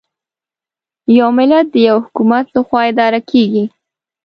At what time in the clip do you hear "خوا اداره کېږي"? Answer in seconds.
2.67-3.63